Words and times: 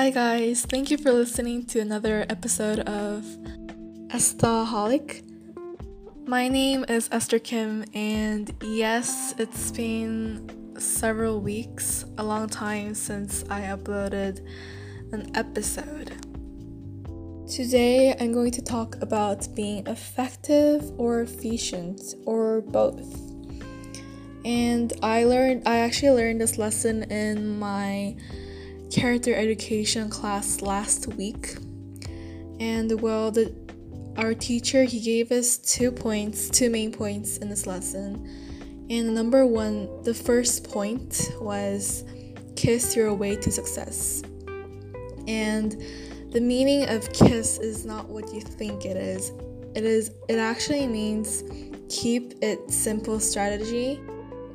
Hi, 0.00 0.08
guys. 0.08 0.64
Thank 0.64 0.90
you 0.90 0.96
for 0.96 1.12
listening 1.12 1.66
to 1.66 1.78
another 1.78 2.24
episode 2.30 2.78
of 2.88 3.22
Estaholic. 4.08 5.22
My 6.26 6.48
name 6.48 6.86
is 6.88 7.10
Esther 7.12 7.38
Kim, 7.38 7.84
and 7.92 8.50
yes, 8.62 9.34
it's 9.36 9.70
been 9.70 10.74
several 10.78 11.42
weeks, 11.42 12.06
a 12.16 12.24
long 12.24 12.48
time 12.48 12.94
since 12.94 13.44
I 13.50 13.60
uploaded 13.64 14.40
an 15.12 15.36
episode. 15.36 16.16
Today, 17.46 18.16
I'm 18.18 18.32
going 18.32 18.52
to 18.52 18.62
talk 18.62 18.96
about 19.02 19.54
being 19.54 19.86
effective 19.86 20.98
or 20.98 21.20
efficient, 21.20 22.00
or 22.24 22.62
both. 22.62 23.20
And 24.46 24.94
I 25.02 25.24
learned, 25.24 25.68
I 25.68 25.80
actually 25.80 26.12
learned 26.12 26.40
this 26.40 26.56
lesson 26.56 27.02
in 27.12 27.58
my 27.58 28.16
character 28.90 29.34
education 29.34 30.10
class 30.10 30.60
last 30.60 31.06
week. 31.08 31.56
And 32.58 33.00
well, 33.00 33.30
the, 33.30 33.54
our 34.16 34.34
teacher 34.34 34.84
he 34.84 35.00
gave 35.00 35.32
us 35.32 35.56
two 35.58 35.90
points, 35.90 36.50
two 36.50 36.70
main 36.70 36.92
points 36.92 37.38
in 37.38 37.48
this 37.48 37.66
lesson. 37.66 38.26
And 38.90 39.14
number 39.14 39.46
one, 39.46 40.02
the 40.02 40.14
first 40.14 40.64
point 40.64 41.30
was 41.40 42.04
kiss 42.56 42.96
your 42.96 43.14
way 43.14 43.36
to 43.36 43.50
success. 43.50 44.22
And 45.26 45.80
the 46.32 46.40
meaning 46.40 46.88
of 46.88 47.12
kiss 47.12 47.58
is 47.58 47.84
not 47.84 48.08
what 48.08 48.32
you 48.34 48.40
think 48.40 48.84
it 48.84 48.96
is. 48.96 49.32
It 49.74 49.84
is 49.84 50.10
it 50.28 50.38
actually 50.38 50.86
means 50.86 51.44
keep 51.88 52.34
it 52.42 52.70
simple 52.70 53.20
strategy 53.20 54.00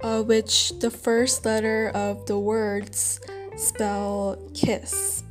uh, 0.01 0.21
which 0.21 0.77
the 0.79 0.91
first 0.91 1.45
letter 1.45 1.91
of 1.95 2.25
the 2.25 2.37
words 2.37 3.19
spell 3.55 4.37
kiss. 4.53 5.23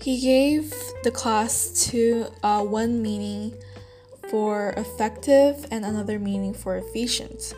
He 0.00 0.20
gave 0.20 0.74
the 1.02 1.10
class 1.10 1.86
two 1.86 2.26
uh, 2.42 2.62
one 2.64 3.02
meaning 3.02 3.54
for 4.30 4.70
effective 4.76 5.66
and 5.70 5.84
another 5.84 6.18
meaning 6.18 6.54
for 6.54 6.76
efficient. 6.76 7.54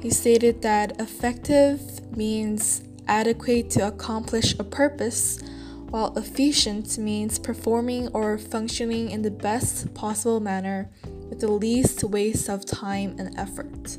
He 0.00 0.10
stated 0.10 0.62
that 0.62 1.00
effective 1.00 1.80
means 2.16 2.82
adequate 3.08 3.70
to 3.70 3.86
accomplish 3.86 4.54
a 4.58 4.64
purpose, 4.64 5.40
while 5.88 6.16
efficient 6.16 6.98
means 6.98 7.38
performing 7.38 8.08
or 8.08 8.36
functioning 8.36 9.10
in 9.10 9.22
the 9.22 9.30
best 9.30 9.94
possible 9.94 10.40
manner 10.40 10.90
with 11.30 11.40
the 11.40 11.50
least 11.50 12.04
waste 12.04 12.48
of 12.48 12.66
time 12.66 13.16
and 13.18 13.38
effort. 13.38 13.98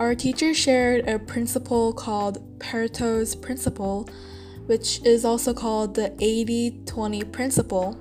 Our 0.00 0.16
teacher 0.16 0.52
shared 0.54 1.08
a 1.08 1.20
principle 1.20 1.92
called 1.92 2.58
Pareto's 2.58 3.36
Principle, 3.36 4.08
which 4.66 5.00
is 5.04 5.24
also 5.24 5.54
called 5.54 5.94
the 5.94 6.12
80 6.18 6.82
20 6.84 7.24
principle. 7.24 7.96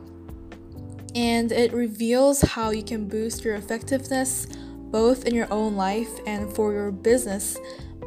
And 1.14 1.52
it 1.52 1.72
reveals 1.72 2.42
how 2.42 2.72
you 2.72 2.82
can 2.82 3.08
boost 3.08 3.46
your 3.46 3.56
effectiveness 3.56 4.48
both 4.94 5.26
in 5.26 5.36
your 5.36 5.52
own 5.52 5.76
life 5.76 6.10
and 6.26 6.52
for 6.56 6.74
your 6.74 6.92
business 6.92 7.58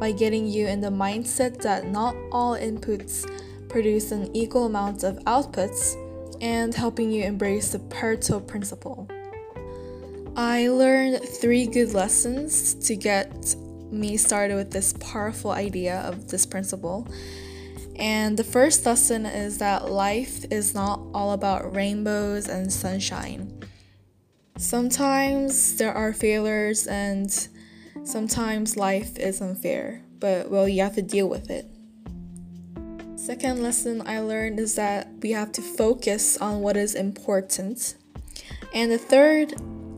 by 0.01 0.11
getting 0.11 0.47
you 0.47 0.67
in 0.67 0.81
the 0.81 0.91
mindset 0.91 1.61
that 1.63 1.87
not 1.87 2.17
all 2.33 2.57
inputs 2.57 3.29
produce 3.69 4.11
an 4.11 4.35
equal 4.35 4.67
amount 4.67 5.05
of 5.05 5.17
outputs 5.25 5.95
and 6.41 6.75
helping 6.75 7.11
you 7.11 7.23
embrace 7.25 7.71
the 7.71 7.79
Pareto 7.79 8.45
principle. 8.45 9.09
I 10.37 10.69
learned 10.69 11.23
three 11.23 11.67
good 11.67 11.93
lessons 11.93 12.75
to 12.87 12.95
get 12.95 13.57
me 13.91 14.17
started 14.17 14.55
with 14.55 14.71
this 14.71 14.93
powerful 14.95 15.51
idea 15.51 16.01
of 16.01 16.29
this 16.29 16.47
principle. 16.47 17.09
And 17.97 18.37
the 18.37 18.45
first 18.45 18.85
lesson 18.85 19.25
is 19.25 19.59
that 19.59 19.91
life 19.91 20.45
is 20.51 20.75
not 20.75 21.01
all 21.15 21.33
about 21.33 21.75
rainbows 21.75 22.49
and 22.49 22.73
sunshine. 22.73 23.63
Sometimes 24.59 25.77
there 25.77 25.93
are 25.93 26.13
failures, 26.13 26.87
and 26.87 27.31
sometimes 28.05 28.77
life 28.77 29.19
is 29.19 29.41
unfair, 29.41 30.03
but 30.19 30.51
well, 30.51 30.69
you 30.69 30.83
have 30.83 30.95
to 30.95 31.03
deal 31.03 31.29
with 31.29 31.51
it. 31.51 31.67
Second 33.17 33.63
lesson 33.63 34.03
I 34.07 34.21
learned 34.21 34.61
is 34.61 34.77
that 34.77 35.09
we 35.21 35.33
have 35.33 35.53
to 35.53 35.63
focus 35.63 36.37
on 36.39 36.61
what 36.61 36.77
is 36.77 36.95
important. 36.95 37.97
And 38.73 38.93
the 38.93 38.99
third 38.99 39.55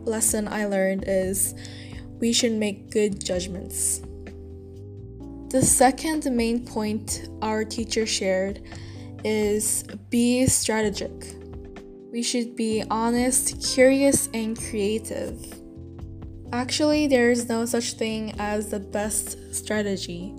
lesson 0.07 0.49
I 0.49 0.67
learned 0.67 1.05
is 1.07 1.55
we 2.21 2.33
should 2.33 2.53
make 2.53 2.91
good 2.91 3.25
judgments. 3.25 4.01
The 5.51 5.63
second 5.63 6.25
main 6.37 6.67
point 6.67 7.29
our 7.41 7.65
teacher 7.65 8.05
shared 8.05 8.61
is 9.25 9.85
be 10.11 10.47
strategic. 10.47 11.35
We 12.13 12.23
should 12.23 12.57
be 12.57 12.85
honest, 12.91 13.63
curious, 13.75 14.29
and 14.35 14.59
creative. 14.59 15.59
Actually, 16.53 17.07
there 17.07 17.31
is 17.31 17.49
no 17.49 17.67
such 17.67 17.95
thing 17.95 18.35
as 18.39 18.71
the 18.71 18.81
best 18.81 19.55
strategy. 19.55 20.35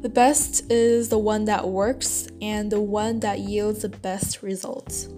The 0.00 0.08
best 0.08 0.70
is 0.70 1.10
the 1.10 1.18
one 1.18 1.44
that 1.44 1.68
works 1.68 2.28
and 2.40 2.72
the 2.72 2.80
one 2.80 3.20
that 3.20 3.40
yields 3.40 3.82
the 3.82 3.88
best 3.88 4.42
results. 4.42 5.08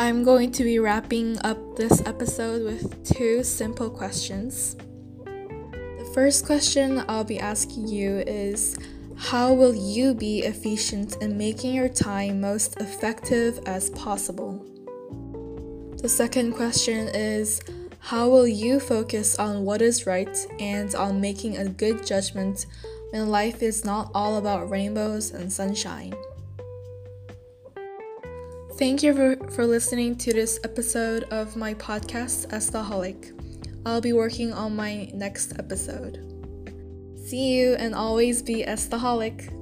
I'm 0.00 0.22
going 0.22 0.52
to 0.52 0.62
be 0.62 0.78
wrapping 0.78 1.38
up 1.42 1.74
this 1.74 2.00
episode 2.06 2.62
with 2.62 3.04
two 3.04 3.42
simple 3.42 3.90
questions. 3.90 4.76
The 5.24 6.10
first 6.14 6.46
question 6.46 7.02
I'll 7.08 7.24
be 7.24 7.40
asking 7.40 7.88
you 7.88 8.18
is 8.18 8.78
How 9.16 9.52
will 9.52 9.74
you 9.74 10.14
be 10.14 10.44
efficient 10.44 11.16
in 11.20 11.36
making 11.36 11.74
your 11.74 11.88
time 11.88 12.40
most 12.40 12.80
effective 12.80 13.58
as 13.66 13.90
possible? 13.90 14.64
The 16.00 16.08
second 16.08 16.52
question 16.52 17.08
is 17.08 17.60
How 17.98 18.28
will 18.28 18.46
you 18.46 18.78
focus 18.78 19.36
on 19.36 19.64
what 19.64 19.82
is 19.82 20.06
right 20.06 20.46
and 20.60 20.94
on 20.94 21.20
making 21.20 21.56
a 21.56 21.68
good 21.68 22.06
judgment 22.06 22.66
when 23.10 23.30
life 23.30 23.64
is 23.64 23.84
not 23.84 24.12
all 24.14 24.36
about 24.36 24.70
rainbows 24.70 25.32
and 25.32 25.52
sunshine? 25.52 26.14
Thank 28.78 29.02
you 29.02 29.12
for, 29.12 29.50
for 29.50 29.66
listening 29.66 30.14
to 30.18 30.32
this 30.32 30.60
episode 30.62 31.24
of 31.32 31.56
my 31.56 31.74
podcast, 31.74 32.46
Estaholic. 32.52 33.34
I'll 33.84 34.00
be 34.00 34.12
working 34.12 34.52
on 34.52 34.76
my 34.76 35.10
next 35.12 35.58
episode. 35.58 36.22
See 37.16 37.58
you 37.58 37.74
and 37.74 37.92
always 37.92 38.40
be 38.40 38.62
Estaholic. 38.62 39.52